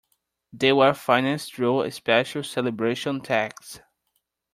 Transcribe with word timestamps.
They 0.51 0.73
were 0.73 0.95
financed 0.95 1.53
through 1.53 1.81
a 1.83 1.91
special 1.91 2.41
celebration 2.43 3.21
tax. 3.21 3.81